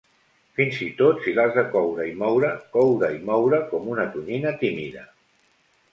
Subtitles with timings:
[0.59, 4.59] Fins i tot si l'has de coure i moure, coure i moure com una tonyina
[4.65, 5.09] tímida.